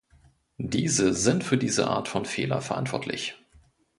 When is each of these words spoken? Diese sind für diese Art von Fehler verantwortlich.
Diese 0.57 1.13
sind 1.13 1.43
für 1.43 1.59
diese 1.59 1.85
Art 1.87 2.07
von 2.07 2.25
Fehler 2.25 2.61
verantwortlich. 2.61 3.35